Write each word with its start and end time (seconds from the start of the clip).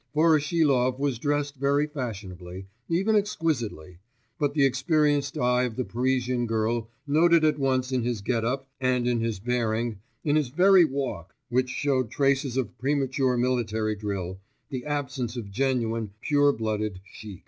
Voroshilov 0.15 0.97
was 0.97 1.19
dressed 1.19 1.57
very 1.57 1.85
fashionably, 1.85 2.65
even 2.89 3.15
exquisitely, 3.15 3.99
but 4.39 4.55
the 4.55 4.65
experienced 4.65 5.37
eye 5.37 5.61
of 5.61 5.75
the 5.75 5.85
Parisian 5.85 6.47
girl 6.47 6.89
noted 7.05 7.43
at 7.45 7.59
once 7.59 7.91
in 7.91 8.01
his 8.01 8.21
get 8.21 8.43
up 8.43 8.67
and 8.79 9.05
in 9.07 9.19
his 9.19 9.39
bearing, 9.39 9.99
in 10.23 10.35
his 10.37 10.47
very 10.49 10.85
walk, 10.85 11.35
which 11.49 11.69
showed 11.69 12.09
traces 12.09 12.57
of 12.57 12.75
premature 12.79 13.37
military 13.37 13.95
drill, 13.95 14.39
the 14.71 14.83
absence 14.85 15.37
of 15.37 15.51
genuine, 15.51 16.09
pure 16.19 16.51
blooded 16.51 16.99
'chic. 17.05 17.39